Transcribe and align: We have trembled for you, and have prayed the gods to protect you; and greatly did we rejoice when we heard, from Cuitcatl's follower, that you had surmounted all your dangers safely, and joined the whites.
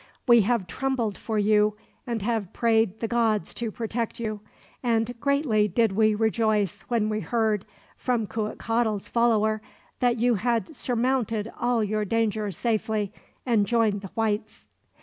We 0.27 0.41
have 0.41 0.65
trembled 0.65 1.15
for 1.15 1.37
you, 1.37 1.77
and 2.07 2.23
have 2.23 2.51
prayed 2.53 3.01
the 3.01 3.07
gods 3.07 3.53
to 3.53 3.69
protect 3.69 4.19
you; 4.19 4.39
and 4.81 5.13
greatly 5.19 5.67
did 5.67 5.91
we 5.91 6.15
rejoice 6.15 6.81
when 6.87 7.07
we 7.07 7.19
heard, 7.19 7.65
from 7.97 8.25
Cuitcatl's 8.25 9.07
follower, 9.09 9.61
that 9.99 10.17
you 10.17 10.33
had 10.33 10.75
surmounted 10.75 11.51
all 11.55 11.83
your 11.83 12.03
dangers 12.03 12.57
safely, 12.57 13.13
and 13.45 13.67
joined 13.67 14.01
the 14.01 14.09
whites. 14.15 14.65